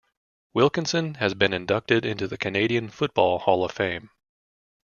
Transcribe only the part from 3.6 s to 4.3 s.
of Fame.